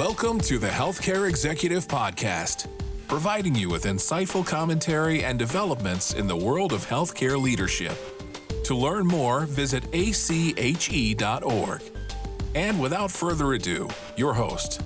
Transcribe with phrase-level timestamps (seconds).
[0.00, 2.68] Welcome to the Healthcare Executive Podcast,
[3.06, 7.92] providing you with insightful commentary and developments in the world of healthcare leadership.
[8.64, 11.82] To learn more, visit ache.org.
[12.54, 14.80] And without further ado, your host.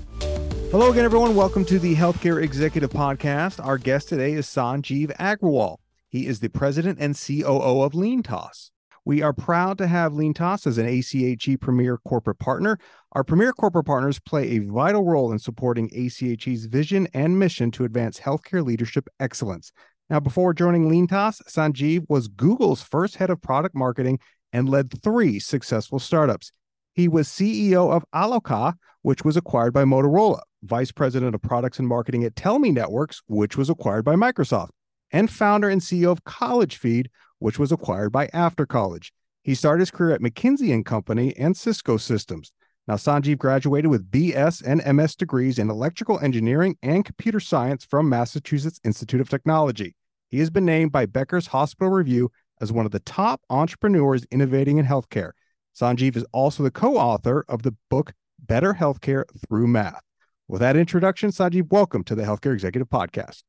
[0.71, 1.33] Hello again, everyone.
[1.33, 3.65] Welcome to the Healthcare Executive Podcast.
[3.65, 5.77] Our guest today is Sanjeev Agrawal.
[6.09, 8.71] He is the president and COO of LeanTaaS.
[9.07, 12.79] We are proud to have LeanTaaS as an ACHE Premier Corporate Partner.
[13.11, 17.85] Our Premier Corporate Partners play a vital role in supporting ACHE's vision and mission to
[17.85, 19.71] advance healthcare leadership excellence.
[20.09, 24.17] Now, before joining LeanTaaS, Sanjeev was Google's first head of product marketing
[24.51, 26.51] and led three successful startups.
[26.95, 31.87] He was CEO of Aloqa, which was acquired by Motorola, vice president of products and
[31.87, 34.69] marketing at Tellme Networks, which was acquired by Microsoft,
[35.11, 37.05] and founder and CEO of CollegeFeed,
[37.39, 39.11] which was acquired by AfterCollege.
[39.43, 42.51] He started his career at McKinsey and Company and Cisco Systems.
[42.87, 48.09] Now, Sanjeev graduated with BS and MS degrees in electrical engineering and computer science from
[48.09, 49.95] Massachusetts Institute of Technology.
[50.29, 54.77] He has been named by Becker's Hospital Review as one of the top entrepreneurs innovating
[54.77, 55.31] in healthcare.
[55.75, 60.01] Sanjeev is also the co author of the book Better Healthcare Through Math.
[60.47, 63.43] With that introduction, Sanjeev, welcome to the Healthcare Executive Podcast.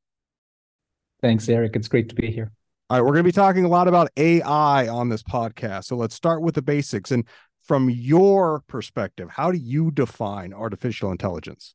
[1.20, 1.76] Thanks, Eric.
[1.76, 2.52] It's great to be here.
[2.88, 5.86] All right, we're going to be talking a lot about AI on this podcast.
[5.86, 7.10] So let's start with the basics.
[7.10, 7.24] And
[7.64, 11.74] from your perspective, how do you define artificial intelligence?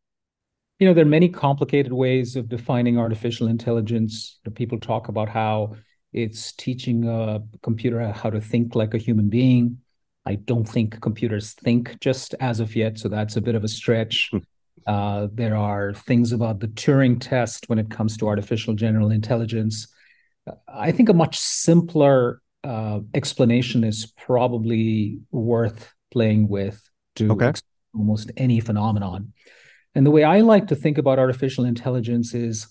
[0.80, 4.40] You know, there are many complicated ways of defining artificial intelligence.
[4.56, 5.76] People talk about how
[6.14, 9.80] it's teaching a computer how to think like a human being.
[10.26, 13.68] I don't think computers think just as of yet, so that's a bit of a
[13.68, 14.30] stretch.
[14.32, 14.38] Hmm.
[14.88, 19.90] Uh, there are things about the Turing test when it comes to artificial general intelligence
[20.68, 26.82] I think a much simpler uh, explanation is probably worth playing with
[27.16, 27.54] to okay.
[27.94, 29.34] almost any phenomenon.
[29.96, 32.68] And the way I like to think about artificial intelligence is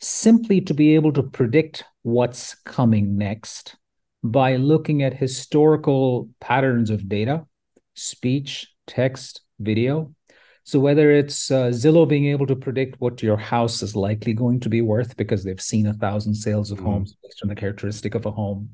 [0.00, 3.76] simply to be able to predict what's coming next
[4.22, 7.46] by looking at historical patterns of data,
[7.94, 10.14] speech, text, video,
[10.66, 14.60] so whether it's uh, Zillow being able to predict what your house is likely going
[14.60, 17.54] to be worth because they've seen a thousand sales of mm homes based on the
[17.54, 18.70] characteristic of a home,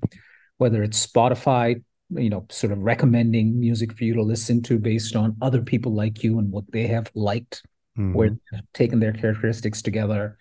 [0.58, 5.16] whether it's Spotify, you know, sort of recommending music for you to listen to based
[5.16, 7.62] on other people like you and what they have liked,
[7.98, 10.38] mm where they've taken their characteristics together,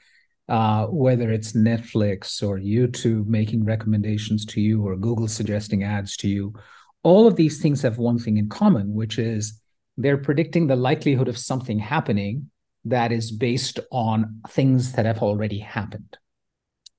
[0.49, 6.27] uh, whether it's Netflix or YouTube making recommendations to you or Google suggesting ads to
[6.27, 6.53] you,
[7.01, 9.59] all of these things have one thing in common, which is
[9.99, 12.49] they're predicting the likelihood of something happening
[12.85, 16.17] that is based on things that have already happened.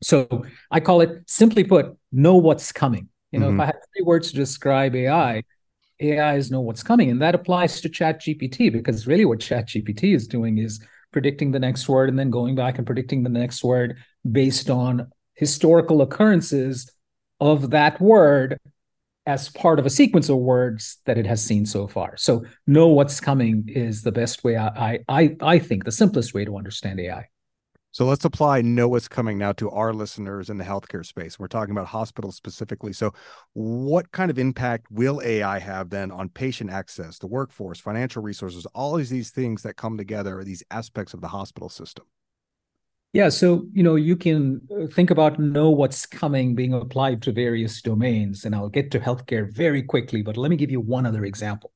[0.02, 3.08] So I call it simply put, know what's coming.
[3.32, 3.60] You know, mm-hmm.
[3.60, 5.42] if I had three words to describe AI,
[5.98, 7.10] AI is know what's coming.
[7.10, 11.52] And that applies to Chat GPT because really what Chat GPT is doing is predicting
[11.52, 13.96] the next word and then going back and predicting the next word
[14.30, 16.90] based on historical occurrences
[17.40, 18.58] of that word
[19.30, 22.16] as part of a sequence of words that it has seen so far.
[22.16, 26.44] So know what's coming is the best way I I I think the simplest way
[26.44, 27.28] to understand AI.
[27.92, 31.38] So let's apply know what's coming now to our listeners in the healthcare space.
[31.38, 32.92] We're talking about hospitals specifically.
[32.92, 33.12] So
[33.52, 38.64] what kind of impact will AI have then on patient access, the workforce, financial resources,
[38.74, 42.04] all of these things that come together, these aspects of the hospital system?
[43.12, 47.32] Yeah, so you know you can uh, think about know what's coming being applied to
[47.32, 50.22] various domains, and I'll get to healthcare very quickly.
[50.22, 51.72] But let me give you one other example.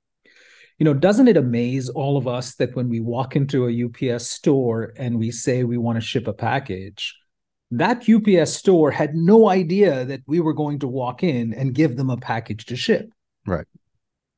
[0.79, 4.29] You know, doesn't it amaze all of us that when we walk into a UPS
[4.29, 7.17] store and we say we want to ship a package,
[7.71, 11.97] that UPS store had no idea that we were going to walk in and give
[11.97, 13.11] them a package to ship.
[13.47, 13.67] Right.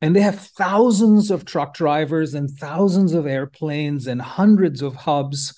[0.01, 5.55] And they have thousands of truck drivers and thousands of airplanes and hundreds of hubs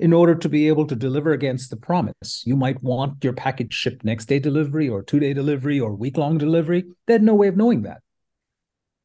[0.00, 2.42] in order to be able to deliver against the promise.
[2.46, 6.16] You might want your package shipped next day delivery or two day delivery or week
[6.16, 6.86] long delivery.
[7.06, 8.00] They had no way of knowing that.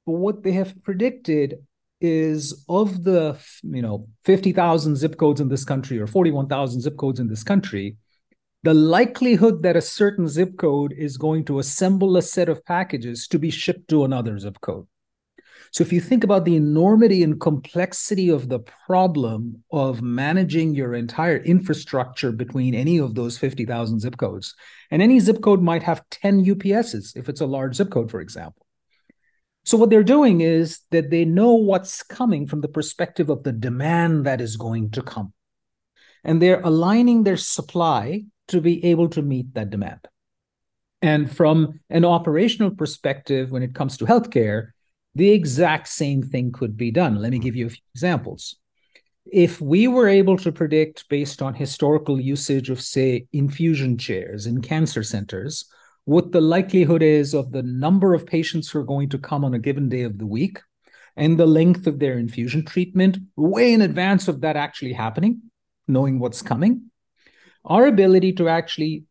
[0.06, 1.58] But what they have predicted
[2.00, 7.20] is of the you know 50,000 zip codes in this country or 41,000 zip codes
[7.20, 7.98] in this country,
[8.64, 13.28] the likelihood that a certain zip code is going to assemble a set of packages
[13.28, 14.88] to be shipped to another zip code
[15.76, 20.94] so if you think about the enormity and complexity of the problem of managing your
[20.94, 24.56] entire infrastructure between any of those 50,000 zip codes,
[24.90, 28.22] and any zip code might have 10 UPSs if it's a large zip code, for
[28.22, 28.66] example.
[29.66, 33.52] So what they're doing is that they know what's coming from the perspective of the
[33.52, 35.34] demand that is going to come.
[36.24, 40.08] And they're aligning their supply to be able to meet that demand.
[41.02, 44.70] And from an operational perspective, when it comes to healthcare,
[45.16, 47.16] the exact same thing could be done.
[47.16, 47.44] Let me hmm.
[47.44, 48.58] give you a few examples.
[49.32, 54.62] if we were able to predict based on historical usage of, say, infusion chairs in
[54.62, 55.66] cancer centers,
[56.04, 59.56] what the likelihood is of the number of patients who are going to come on
[59.56, 60.60] a given day of the week
[61.16, 65.42] and the length of their infusion treatment way in advance of that actually happening,
[65.88, 66.92] knowing what's coming,
[67.66, 69.06] our ability to actually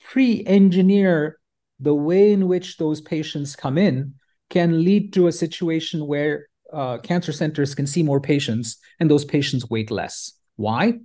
[0.00, 1.38] pre engineer
[1.78, 4.14] the way in which those patients come in
[4.50, 9.24] can lead to a situation where uh, cancer centers can see more patients and those
[9.24, 10.32] patients wait less.
[10.56, 10.98] Why?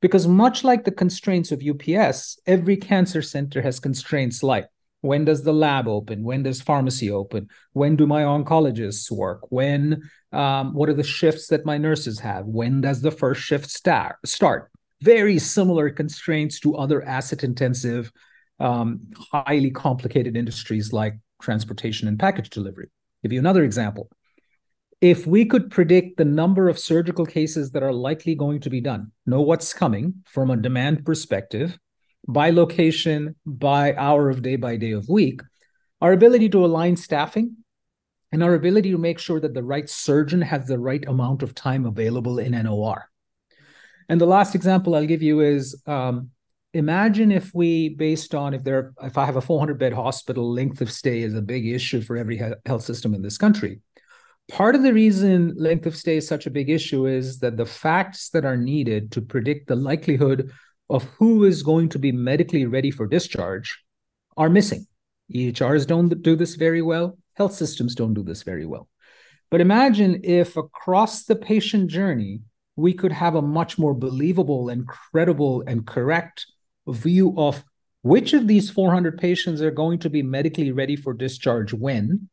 [0.00, 4.66] Because much like the constraints of UPS, every cancer center has constraints like
[5.02, 6.24] when does the lab open?
[6.24, 7.48] When does pharmacy open?
[7.72, 9.40] When do my oncologists work?
[9.50, 10.02] When
[10.32, 12.46] um, what are the shifts that my nurses have?
[12.46, 14.16] When does the first shift start?
[14.24, 14.70] Start.
[15.02, 18.10] Very similar constraints to other asset-intensive,
[18.58, 19.00] um,
[19.32, 22.88] highly complicated industries like transportation and package delivery.
[23.22, 24.10] Give you another example
[25.00, 28.80] if we could predict the number of surgical cases that are likely going to be
[28.80, 31.78] done, know what's coming from a demand perspective,
[32.26, 35.42] by location, by hour of day, by day of week,
[36.00, 37.56] our ability to align staffing
[38.32, 41.54] and our ability to make sure that the right surgeon has the right amount of
[41.54, 43.08] time available in NOR.
[44.08, 46.30] And the last example I'll give you is um,
[46.72, 50.80] imagine if we, based on if there, if I have a 400 bed hospital, length
[50.80, 53.80] of stay is a big issue for every health system in this country
[54.48, 57.66] part of the reason length of stay is such a big issue is that the
[57.66, 60.50] facts that are needed to predict the likelihood
[60.88, 63.82] of who is going to be medically ready for discharge
[64.36, 64.86] are missing.
[65.34, 68.88] EHRs don't do this very well, health systems don't do this very well.
[69.50, 72.40] But imagine if across the patient journey,
[72.76, 76.46] we could have a much more believable and credible and correct
[76.88, 77.64] view of
[78.02, 82.28] which of these 400 patients are going to be medically ready for discharge when,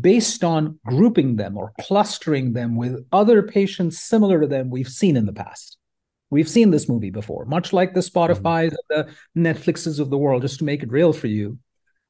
[0.00, 5.16] based on grouping them or clustering them with other patients similar to them we've seen
[5.16, 5.76] in the past.
[6.30, 9.10] We've seen this movie before, much like the Spotify's mm-hmm.
[9.34, 11.58] the Netflixes of the world, just to make it real for you,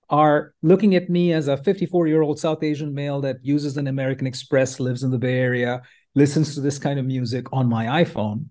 [0.09, 3.89] are looking at me as a 54 year old South Asian male that uses an
[3.89, 5.83] American Express, lives in the Bay Area,
[6.15, 8.47] listens to this kind of music on my iPhone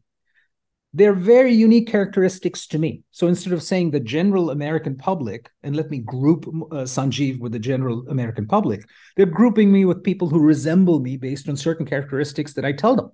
[0.96, 3.04] they're very unique characteristics to me.
[3.12, 7.52] So instead of saying the general American public, and let me group uh, Sanjeev with
[7.52, 8.88] the general American public,
[9.18, 12.96] they're grouping me with people who resemble me based on certain characteristics that I tell
[12.96, 13.12] them.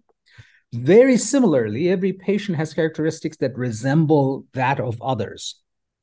[0.74, 5.60] Very similarly, every patient has characteristics that resemble that of others.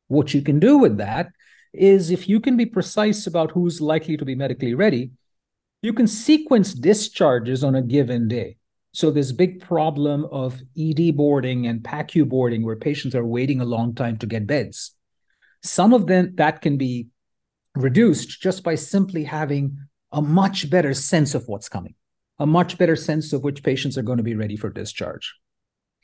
[0.08, 1.28] What you can do with that
[1.72, 5.12] is if you can be precise about who's likely to be medically ready,
[5.82, 8.57] you can sequence discharges on a given day.
[8.92, 13.64] So this big problem of ED boarding and PACU boarding where patients are waiting a
[13.64, 14.92] long time to get beds.
[15.62, 17.08] Some of them that can be
[17.74, 19.76] reduced just by simply having
[20.12, 21.94] a much better sense of what's coming,
[22.38, 25.34] a much better sense of which patients are going to be ready for discharge.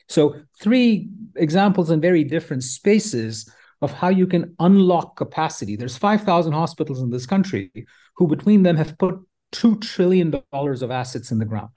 [0.07, 3.49] So three examples in very different spaces
[3.81, 5.75] of how you can unlock capacity.
[5.75, 7.71] There's 5,000 hospitals in this country
[8.15, 9.19] who between them have put
[9.53, 11.71] $2 trillion of assets in the ground.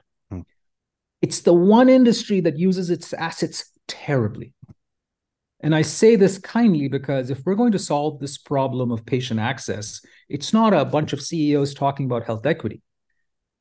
[1.20, 4.54] It's the one industry that uses its assets terribly.
[5.60, 9.40] And I say this kindly because if we're going to solve this problem of patient
[9.40, 12.80] access, it's not a bunch of CEOs talking about health equity.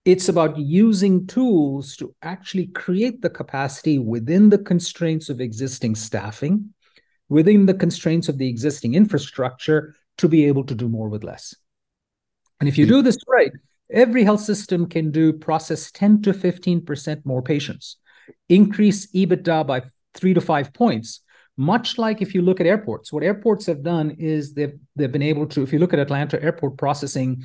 [0.06, 6.74] It's about using tools to actually create the capacity within the constraints of existing staffing,
[7.30, 11.56] within the constraints of the existing infrastructure to be able to do more with less.
[12.60, 12.90] And if you mm.
[12.90, 13.52] do this right,
[13.92, 17.98] Every health system can do process 10 to 15% more patients,
[18.50, 21.22] increase EBITDA by three to five points.
[21.56, 25.24] Much like if you look at airports, what airports have done is they've they've been
[25.24, 27.44] able to, if you look at Atlanta airport processing,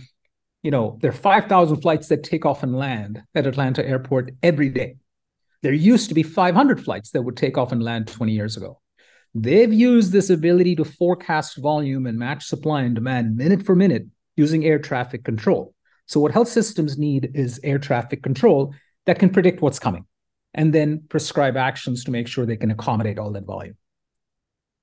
[0.62, 4.68] you know, there are 5,000 flights that take off and land at Atlanta airport every
[4.68, 4.96] day.
[5.62, 8.80] There used to be 500 flights that would take off and land 20 years ago.
[9.34, 14.06] They've used this ability to forecast volume and match supply and demand minute for minute
[14.36, 15.74] using air traffic control.
[16.12, 18.74] So, what health systems need is air traffic control
[19.06, 20.04] that can predict what's coming
[20.52, 23.78] and then prescribe actions to make sure they can accommodate all that volume.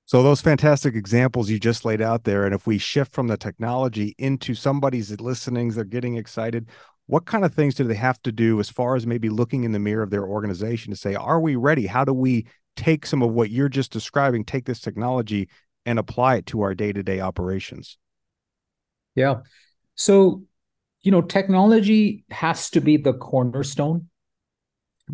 [0.06, 3.36] So, those fantastic examples you just laid out there, and if we shift from the
[3.36, 6.68] technology into somebody's listening, they're getting excited.
[7.06, 9.70] What kind of things do they have to do as far as maybe looking in
[9.70, 11.86] the mirror of their organization to say, are we ready?
[11.86, 15.48] How do we take some of what you're just describing, take this technology
[15.86, 17.98] and apply it to our day to day operations?
[19.14, 19.42] Yeah.
[19.94, 20.42] So,
[21.02, 24.08] you know, technology has to be the cornerstone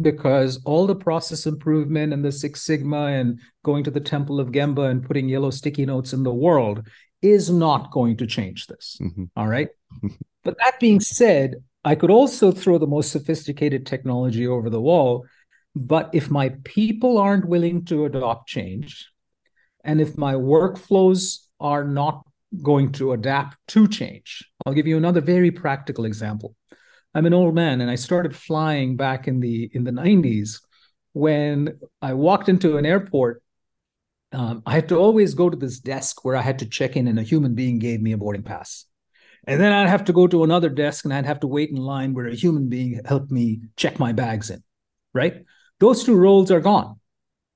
[0.00, 4.52] because all the process improvement and the Six Sigma and going to the Temple of
[4.52, 6.86] Gemba and putting yellow sticky notes in the world
[7.22, 8.98] is not going to change this.
[9.00, 9.24] Mm-hmm.
[9.36, 9.68] All right.
[10.44, 15.24] but that being said, I could also throw the most sophisticated technology over the wall
[15.76, 19.10] But if my people aren't willing to adopt change,
[19.84, 22.25] and if my workflows are not
[22.62, 26.54] going to adapt to change, I'll give you another very practical example.
[27.14, 30.60] I'm an old man and I started flying back in the in the 90s
[31.12, 33.42] when I walked into an airport
[34.32, 37.08] um, I had to always go to this desk where I had to check in
[37.08, 38.84] and a human being gave me a boarding pass.
[39.46, 41.76] And then I'd have to go to another desk and I'd have to wait in
[41.76, 44.62] line where a human being helped me check my bags in,
[45.14, 45.44] right?
[45.78, 46.98] Those two roles are gone.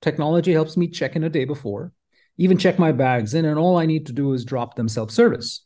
[0.01, 1.93] Technology helps me check in a day before,
[2.41, 5.11] even check my bags in, and all I need to do is drop them self
[5.11, 5.61] service.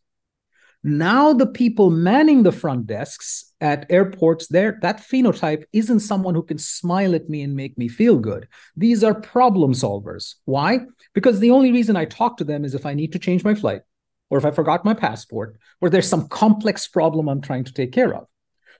[0.82, 6.42] Now the people manning the front desks at airports, there that phenotype isn't someone who
[6.42, 8.48] can smile at me and make me feel good.
[8.76, 10.34] These are problem solvers.
[10.46, 10.80] Why?
[11.14, 13.54] Because the only reason I talk to them is if I need to change my
[13.54, 13.82] flight,
[14.28, 17.92] or if I forgot my passport, or there's some complex problem I'm trying to take
[17.92, 18.26] care of.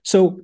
[0.03, 0.41] So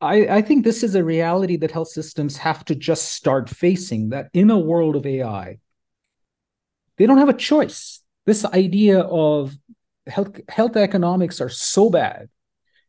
[0.00, 4.08] I, I think this is a reality that health systems have to just start facing
[4.08, 5.60] that in a world of AI,
[6.96, 8.00] they don't have a choice.
[8.26, 9.56] This idea of
[10.06, 12.28] health health economics are so bad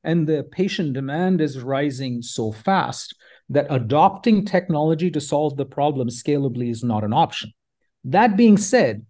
[0.04, 3.16] and the patient demand is rising so fast
[3.50, 7.52] that adopting technology to solve the problem scalably is not an option.
[8.04, 9.06] That being said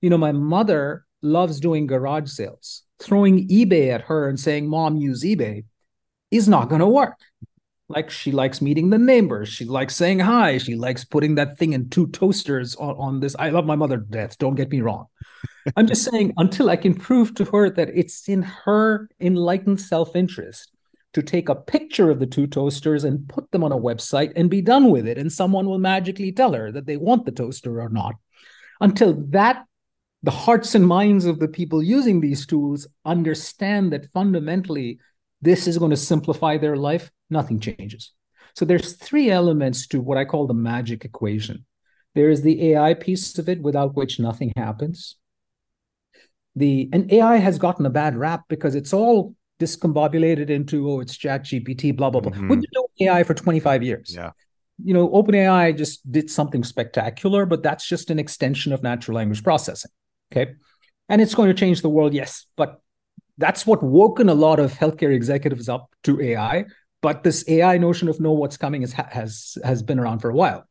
[0.00, 2.84] you know my mother loves doing garage sales.
[3.00, 5.64] Throwing ebay at her and saying mom use ebay
[6.30, 7.18] is not going to work
[7.88, 9.48] like she likes meeting the neighbors.
[9.48, 10.58] She likes saying hi.
[10.58, 13.96] She likes putting that thing in two toasters on, on this i love my mother
[13.96, 14.36] to death.
[14.38, 15.06] Don't get me wrong.
[15.76, 20.14] I'm just saying, until I can prove to her that it's in her enlightened self
[20.14, 20.70] interest
[21.14, 24.50] to take a picture of the two toasters and put them on a website and
[24.50, 27.80] be done with it, and someone will magically tell her that they want the toaster
[27.80, 28.14] or not.
[28.80, 29.64] Until that,
[30.22, 34.98] the hearts and minds of the people using these tools understand that fundamentally
[35.40, 38.12] this is going to simplify their life, nothing changes.
[38.54, 41.64] So there's three elements to what I call the magic equation.
[42.14, 45.16] There is the AI piece of it, without which nothing happens
[46.58, 51.16] the and AI has gotten a bad rap because it's all discombobulated into oh it's
[51.16, 52.48] chat gpt blah blah blah mm-hmm.
[52.48, 54.30] we've been doing ai for 25 years yeah
[54.84, 59.42] you know openai just did something spectacular but that's just an extension of natural language
[59.42, 59.90] processing
[60.30, 60.52] okay
[61.08, 62.80] and it's going to change the world yes but
[63.38, 66.64] that's what woken a lot of healthcare executives up to ai
[67.00, 70.34] but this ai notion of know what's coming is, has has been around for a
[70.34, 70.66] while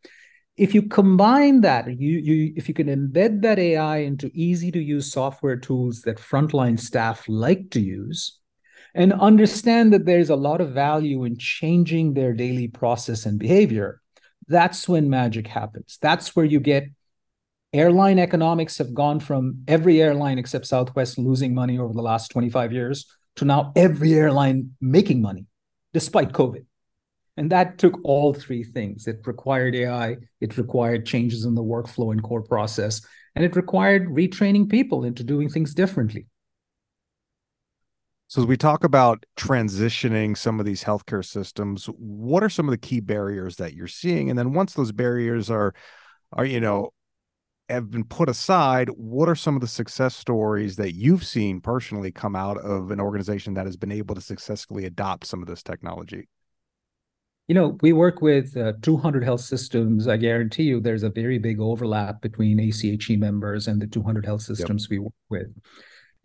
[0.57, 4.81] if you combine that, you, you if you can embed that AI into easy to
[4.81, 8.39] use software tools that frontline staff like to use,
[8.95, 14.01] and understand that there's a lot of value in changing their daily process and behavior,
[14.47, 15.99] that's when magic happens.
[16.01, 16.85] That's where you get
[17.73, 22.71] airline economics have gone from every airline except Southwest losing money over the last 25
[22.71, 23.05] years
[23.35, 25.45] to now every airline making money
[25.93, 26.65] despite COVID.
[27.37, 29.07] And that took all three things.
[29.07, 33.01] It required AI, it required changes in the workflow and core process,
[33.35, 36.25] and it required retraining people into doing things differently.
[38.29, 42.71] So, as we talk about transitioning some of these healthcare systems, what are some of
[42.71, 44.29] the key barriers that you're seeing?
[44.29, 45.73] And then once those barriers are,
[46.33, 46.91] are you know,
[47.69, 52.11] have been put aside, what are some of the success stories that you've seen personally
[52.11, 55.63] come out of an organization that has been able to successfully adopt some of this
[55.63, 56.27] technology?
[57.47, 60.07] you know, we work with uh, 200 health systems.
[60.07, 64.41] I guarantee you there's a very big overlap between ACHE members and the 200 health
[64.41, 64.89] systems yep.
[64.91, 65.47] we work with.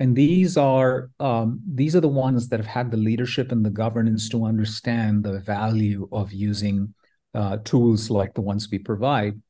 [0.01, 3.71] And these are um, these are the ones that have had the leadership and the
[3.71, 6.93] governance to understand the value of using
[7.35, 9.41] uh, tools like the ones we provide.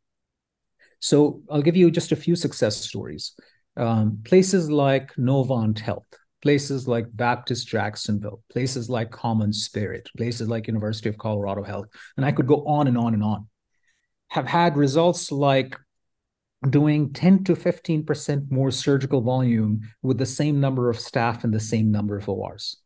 [1.02, 3.34] So I'll give you just a few success stories.
[3.76, 6.06] Um, places like Novant Health,
[6.42, 12.30] places like Baptist Jacksonville, places like CommonSpirit, places like University of Colorado Health, and I
[12.30, 13.48] could go on and on and on,
[14.28, 15.76] have had results like
[16.70, 21.58] doing 10 to 15% more surgical volume with the same number of staff and the
[21.58, 22.76] same number of ORs.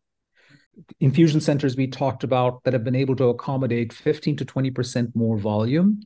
[1.00, 5.37] Infusion centers we talked about that have been able to accommodate 15 to 20% more
[5.37, 6.00] volume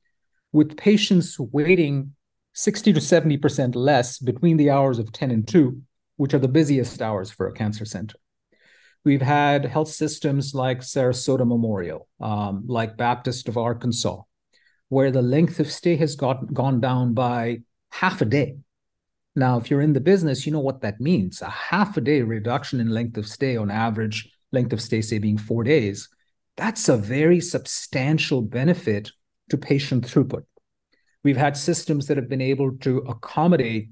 [0.52, 2.14] with patients waiting
[2.54, 5.80] 60 to 70% less between the hours of 10 and 2
[6.20, 8.18] which are the busiest hours for a cancer center.
[9.06, 14.20] We've had health systems like Sarasota Memorial, um, like Baptist of Arkansas,
[14.90, 18.58] where the length of stay has got, gone down by half a day.
[19.34, 21.40] Now, if you're in the business, you know what that means.
[21.40, 25.16] A half a day reduction in length of stay on average, length of stay, say,
[25.16, 26.10] being four days,
[26.58, 29.10] that's a very substantial benefit
[29.50, 30.44] to patient throughput.
[31.22, 33.90] We've had systems that have been able to accommodate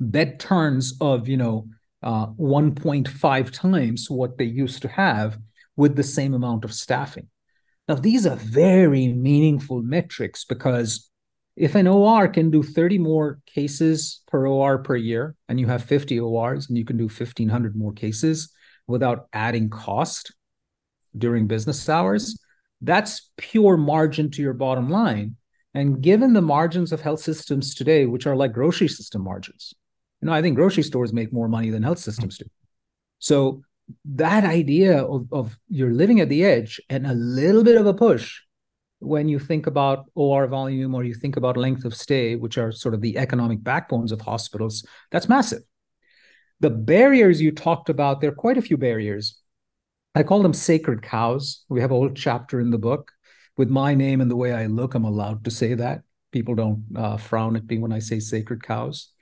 [0.00, 1.68] bed turns of you know
[2.02, 5.38] uh, 1.5 times what they used to have
[5.76, 7.28] with the same amount of staffing.
[7.88, 11.10] Now, these are very meaningful metrics because
[11.56, 15.82] if an OR can do 30 more cases per OR per year, and you have
[15.82, 18.50] 50 ORs and you can do 1,500 more cases
[18.86, 20.32] without adding cost
[21.16, 22.38] during business hours,
[22.80, 25.36] that's pure margin to your bottom line.
[25.74, 29.74] And given the margins of health systems today, which are like grocery system margins,
[30.20, 32.46] you know, I think grocery stores make more money than health systems do.
[33.18, 33.62] So
[34.04, 37.94] that idea of, of you're living at the edge and a little bit of a
[37.94, 38.40] push
[39.00, 42.72] when you think about OR volume or you think about length of stay, which are
[42.72, 45.62] sort of the economic backbones of hospitals, that's massive.
[46.60, 49.40] The barriers you talked about, there are quite a few barriers.
[50.18, 51.64] I call them sacred cows.
[51.68, 53.12] We have a whole chapter in the book.
[53.56, 56.02] With my name and the way I look, I'm allowed to say that.
[56.32, 59.12] People don't uh, frown at me when I say sacred cows.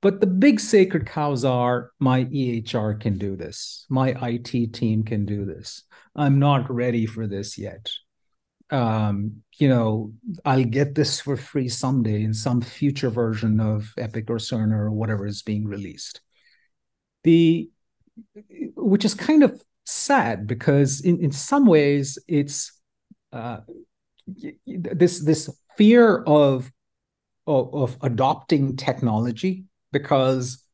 [0.00, 5.24] But the big sacred cows are my EHR can do this, my IT team can
[5.26, 5.84] do this.
[6.16, 7.88] I'm not ready for this yet.
[8.68, 10.12] Um, you know,
[10.44, 14.90] I'll get this for free someday in some future version of Epic or Cerner or
[14.90, 16.20] whatever is being released.
[17.22, 17.70] The
[18.74, 22.80] which is kind of sad because in, in some ways it's
[23.32, 23.58] uh,
[24.66, 26.70] this this fear of,
[27.46, 30.64] of, of adopting technology because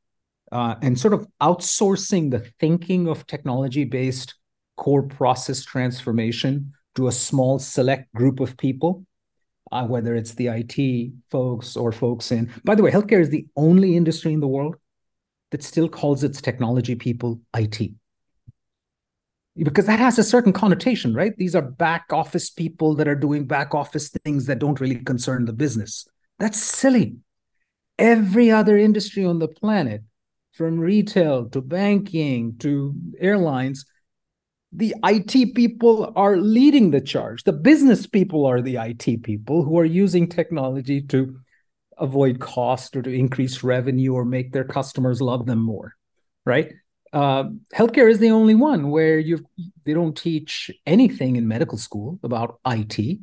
[0.52, 4.34] uh, and sort of outsourcing the thinking of technology based
[4.76, 9.04] core process transformation to a small select group of people
[9.72, 13.46] uh, whether it's the IT folks or folks in by the way healthcare is the
[13.56, 14.76] only industry in the world
[15.50, 17.90] that still calls its technology people IT
[19.64, 23.46] because that has a certain connotation right these are back office people that are doing
[23.46, 26.06] back office things that don't really concern the business
[26.38, 27.16] that's silly
[27.98, 30.02] every other industry on the planet,
[30.52, 33.84] from retail to banking to airlines,
[34.72, 37.44] the IT people are leading the charge.
[37.44, 41.38] The business people are the IT people who are using technology to
[41.96, 45.94] avoid cost or to increase revenue or make their customers love them more,
[46.44, 46.72] right?
[47.12, 47.44] Uh,
[47.74, 49.44] healthcare is the only one where you
[49.84, 53.18] they don't teach anything in medical school about IT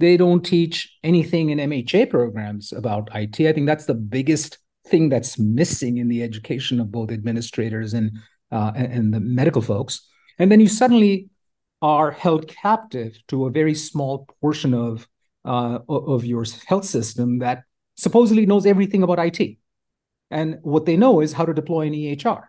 [0.00, 3.38] they don't teach anything in MHA programs about IT.
[3.46, 8.18] I think that's the biggest thing that's missing in the education of both administrators and
[8.50, 10.08] uh, and the medical folks.
[10.38, 11.28] And then you suddenly
[11.82, 15.06] are held captive to a very small portion of
[15.44, 17.64] uh, of your health system that
[17.96, 19.58] supposedly knows everything about IT.
[20.30, 22.44] And what they know is how to deploy an EHR.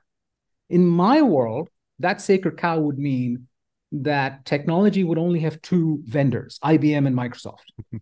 [0.71, 3.47] In my world, that sacred cow would mean
[3.91, 7.67] that technology would only have two vendors, IBM and Microsoft.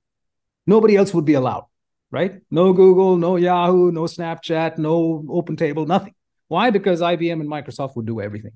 [0.67, 1.65] Nobody else would be allowed,
[2.11, 2.41] right?
[2.51, 6.13] No Google, no Yahoo, no Snapchat, no OpenTable, nothing.
[6.47, 6.69] Why?
[6.69, 8.53] Because IBM and Microsoft would do everything.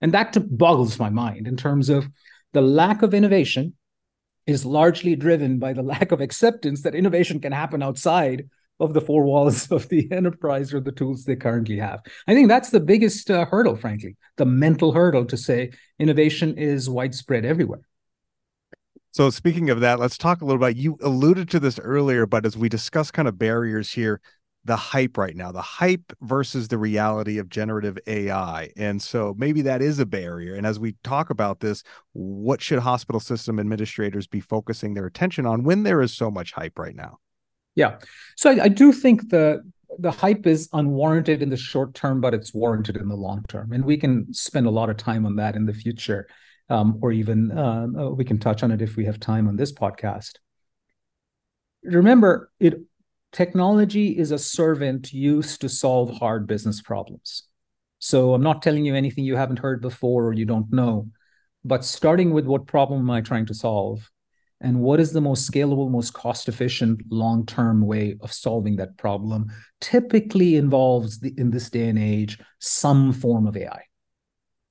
[0.00, 2.08] And that boggles my mind in terms of
[2.52, 3.74] the lack of innovation
[4.46, 8.48] is largely driven by the lack of acceptance that innovation can happen outside
[8.80, 12.00] of the four walls of the enterprise or the tools they currently have.
[12.26, 16.88] I think that's the biggest uh, hurdle, frankly, the mental hurdle to say innovation is
[16.90, 17.80] widespread everywhere.
[19.12, 22.44] So, speaking of that, let's talk a little about you alluded to this earlier, but
[22.44, 24.20] as we discuss kind of barriers here,
[24.66, 28.70] the hype right now, the hype versus the reality of generative AI.
[28.76, 30.54] And so maybe that is a barrier.
[30.54, 35.46] And as we talk about this, what should hospital system administrators be focusing their attention
[35.46, 37.18] on when there is so much hype right now?
[37.76, 37.98] Yeah.
[38.36, 39.62] So I, I, do think the
[39.98, 43.72] the hype is unwarranted in the short term, but it's warranted in the long term,
[43.72, 46.26] and we can spend a lot of time on that in the future,
[46.68, 49.56] um, or even um, uh, we can touch on it if we have time on
[49.56, 50.32] this podcast.
[51.84, 52.80] Remember, it
[53.32, 57.44] technology is a servant used to solve hard business problems.
[57.98, 61.08] So I'm not telling you anything you haven't heard before or you don't know,
[61.64, 64.10] but starting with what problem am I trying to solve?
[64.60, 68.96] And what is the most scalable most cost efficient long term way of solving that
[68.96, 69.46] problem
[69.80, 73.82] typically involves the, in this day and age some form of ai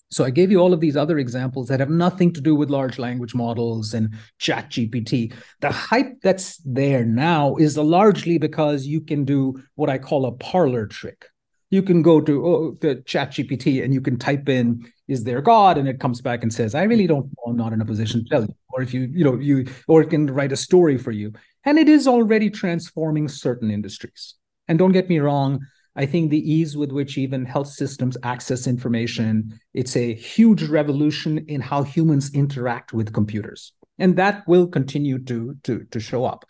[0.10, 2.70] so i gave you all of these other examples that have nothing to do with
[2.70, 9.02] large language models and chat gpt the hype that's there now is largely because you
[9.02, 11.26] can do what i call a parlor trick.
[11.72, 15.42] You can go to oh, the chat gpt and you can type in is there
[15.42, 15.78] god?
[15.78, 18.24] And it comes back and says i really don't know i'm not in a position
[18.24, 18.56] to tell you.
[18.70, 21.34] Or if you you know you or it can write a story for you.
[21.64, 24.36] And it is already transforming certain industries.
[24.68, 25.60] And don't get me wrong
[25.98, 31.38] i think the ease with which even health systems access information it's a huge revolution
[31.48, 33.74] in how humans interact with computers.
[33.98, 36.46] And that will continue to to to show up.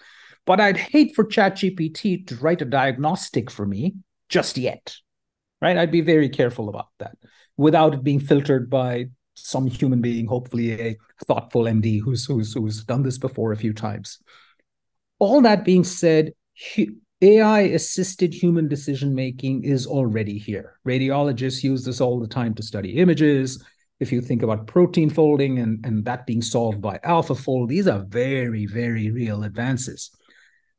[0.46, 3.96] But i'd hate for chatgpt to write a diagnostic for me
[4.30, 4.96] just yet
[5.62, 5.78] right?
[5.78, 7.18] I'd be very careful about that
[7.58, 12.84] without it being filtered by some human being, hopefully a thoughtful MD who's who's who's
[12.84, 14.20] done this before a few times.
[15.20, 16.34] All that being said,
[17.22, 20.80] AI assisted human decision making is already here.
[20.86, 23.64] Radiologists use this all the time to study images.
[24.00, 28.04] If you think about protein folding and, and that being solved by AlphaFold, these are
[28.10, 30.12] very, very real advances.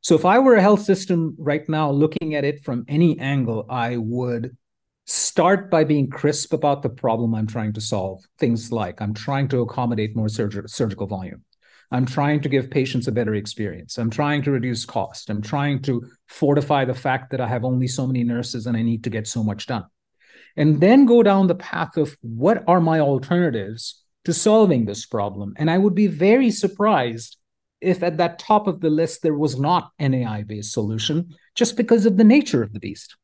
[0.01, 3.65] So if I were a health system right now looking at it from any angle,
[3.67, 4.55] I would
[5.07, 8.23] start by being crisp about the problem I'm trying to solve.
[8.37, 11.43] Things like I'm trying to accommodate more surg- surgical volume.
[11.91, 13.97] I'm trying to give patients a better experience.
[13.97, 15.29] I'm trying to reduce cost.
[15.29, 18.81] I'm trying to fortify the fact that I have only so many nurses and I
[18.81, 19.85] need to get so much done.
[20.57, 25.53] And then go down the path of what are my alternatives to solving this problem.
[25.55, 27.37] And I would be very surprised
[27.79, 31.77] if at that top of the list there was not an AI based solution, just
[31.77, 33.15] because of the nature of the beast.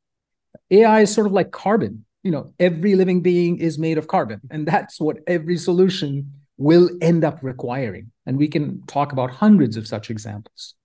[0.74, 2.06] AI is sort of like carbon.
[2.24, 6.90] You know, every living being is made of carbon, and that's what every solution will
[7.02, 8.12] end up requiring.
[8.26, 10.76] And we can talk about hundreds of such examples.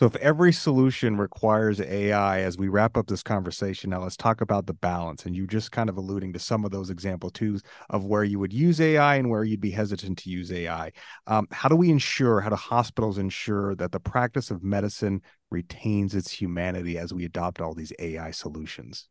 [0.00, 4.40] So, if every solution requires AI, as we wrap up this conversation, now let's talk
[4.40, 5.26] about the balance.
[5.26, 8.40] And you just kind of alluding to some of those example too of where you
[8.40, 10.90] would use AI and where you'd be hesitant to use AI.
[11.28, 16.16] Um, how do we ensure, how do hospitals ensure that the practice of medicine retains
[16.16, 19.08] its humanity as we adopt all these AI solutions?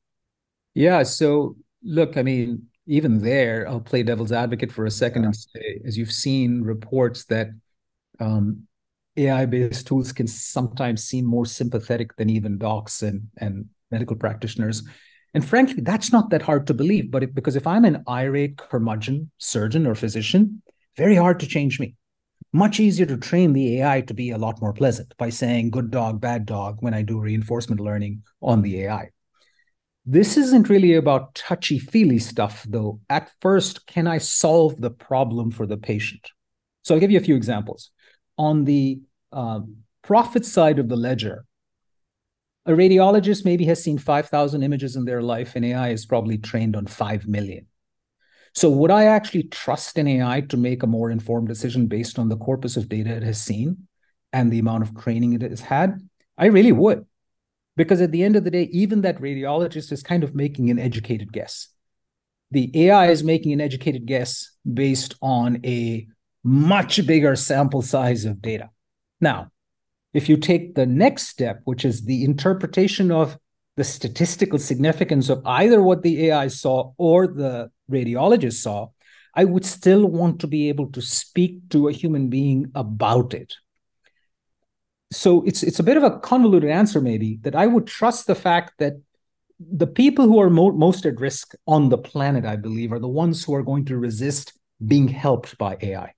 [0.73, 1.03] Yeah.
[1.03, 5.27] So, look, I mean, even there, I'll play devil's advocate for a second yeah.
[5.27, 7.49] and say, as you've seen reports that
[8.19, 8.67] um,
[9.17, 14.83] AI-based tools can sometimes seem more sympathetic than even docs and, and medical practitioners.
[15.33, 17.11] And frankly, that's not that hard to believe.
[17.11, 20.61] But because if I'm an irate curmudgeon surgeon or physician,
[20.97, 21.95] very hard to change me.
[22.53, 25.89] Much easier to train the AI to be a lot more pleasant by saying good
[25.89, 29.11] dog, bad dog when I do reinforcement learning on the AI.
[30.05, 32.99] This isn't really about touchy feely stuff, though.
[33.09, 36.27] At first, can I solve the problem for the patient?
[36.83, 37.91] So I'll give you a few examples
[38.37, 38.99] on the
[39.31, 41.45] um, profit side of the ledger,
[42.65, 46.75] a radiologist maybe has seen 5,000 images in their life, and AI is probably trained
[46.75, 47.67] on 5 million.
[48.53, 52.29] So, would I actually trust an AI to make a more informed decision based on
[52.29, 53.87] the corpus of data it has seen
[54.33, 55.99] and the amount of training it has had?
[56.37, 57.05] I really would.
[57.77, 60.79] Because at the end of the day, even that radiologist is kind of making an
[60.79, 61.69] educated guess.
[62.51, 66.07] The AI is making an educated guess based on a
[66.43, 68.69] much bigger sample size of data.
[69.21, 69.51] Now,
[70.13, 73.37] if you take the next step, which is the interpretation of
[73.77, 78.89] the statistical significance of either what the AI saw or the radiologist saw,
[79.33, 83.53] I would still want to be able to speak to a human being about it.
[85.11, 88.35] So it's it's a bit of a convoluted answer, maybe, that I would trust the
[88.35, 88.93] fact that
[89.59, 93.07] the people who are mo- most at risk on the planet, I believe, are the
[93.07, 94.53] ones who are going to resist
[94.85, 96.13] being helped by AI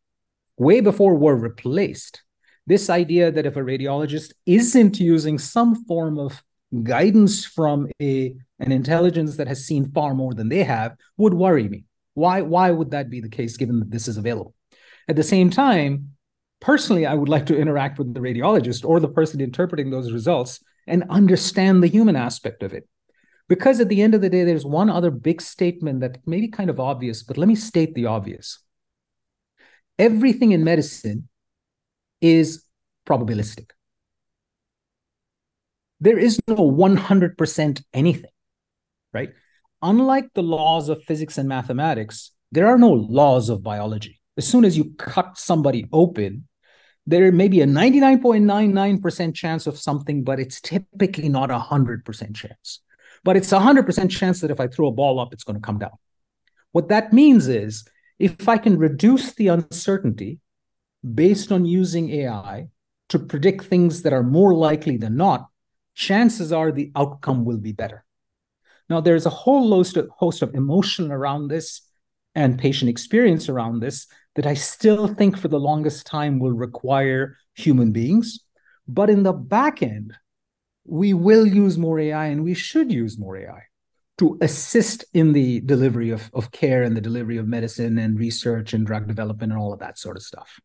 [0.57, 2.23] way before we're replaced.
[2.65, 6.41] This idea that if a radiologist isn't using some form of
[6.83, 11.67] guidance from a an intelligence that has seen far more than they have would worry
[11.67, 11.85] me.
[12.13, 14.55] Why why would that be the case given that this is available?
[15.07, 16.15] At the same time,
[16.63, 20.59] personally I would like to interact with the radiologist or the person interpreting those results
[20.87, 22.87] and understand the human aspect of it.
[23.49, 26.47] Because at the end of the day there's one other big statement that may be
[26.47, 28.59] kind of obvious, but let me state the obvious
[29.99, 31.29] everything in medicine
[32.21, 32.63] is
[33.07, 33.69] probabilistic.
[35.99, 38.31] There is no 100% anything,
[39.13, 39.29] right?
[39.81, 44.19] Unlike the laws of physics and mathematics, there are no laws of biology.
[44.37, 46.47] As soon as you cut somebody open,
[47.05, 52.79] there may be a 99.99% chance of something, but it's typically not a 100% chance.
[53.23, 55.65] But it's a 100% chance that if I throw a ball up, it's going to
[55.65, 55.97] come down.
[56.71, 57.85] What that means is
[58.19, 60.39] if I can reduce the uncertainty
[61.13, 62.69] based on using AI
[63.09, 65.47] to predict things that are more likely than not,
[65.93, 68.05] chances are the outcome will be better.
[68.89, 71.81] Now, there's a whole host of, host of emotion around this
[72.35, 77.37] and patient experience around this that I still think for the longest time will require
[77.55, 78.39] human beings.
[78.87, 80.13] But in the back end,
[80.85, 83.63] we will use more AI and we should use more AI
[84.17, 88.73] to assist in the delivery of, of care and the delivery of medicine and research
[88.73, 90.59] and drug development and all of that sort of stuff.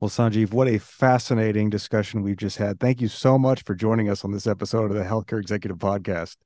[0.00, 2.78] Well, Sanjeev, what a fascinating discussion we've just had.
[2.78, 6.36] Thank you so much for joining us on this episode of the Healthcare Executive Podcast.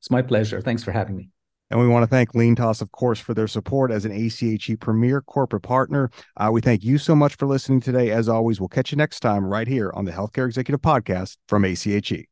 [0.00, 0.60] It's my pleasure.
[0.60, 1.30] Thanks for having me.
[1.72, 5.22] And we want to thank LeanTaaS, of course, for their support as an ACHE premier
[5.22, 6.10] corporate partner.
[6.36, 8.10] Uh, we thank you so much for listening today.
[8.10, 11.64] As always, we'll catch you next time right here on the Healthcare Executive Podcast from
[11.64, 12.28] ACHE.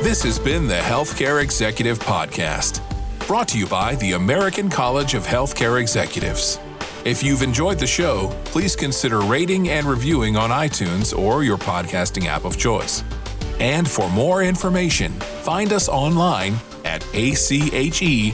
[0.00, 2.80] This has been the Healthcare Executive Podcast.
[3.26, 6.58] Brought to you by the American College of Healthcare Executives.
[7.04, 12.28] If you've enjoyed the show, please consider rating and reviewing on iTunes or your podcasting
[12.28, 13.04] app of choice.
[13.60, 15.12] And for more information,
[15.42, 18.32] find us online at ache.org.